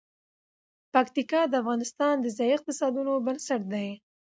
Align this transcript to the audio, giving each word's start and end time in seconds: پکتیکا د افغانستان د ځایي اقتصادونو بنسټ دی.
پکتیکا 0.93 1.41
د 1.47 1.53
افغانستان 1.61 2.15
د 2.21 2.27
ځایي 2.37 2.53
اقتصادونو 2.57 3.11
بنسټ 3.25 3.61
دی. 3.73 3.89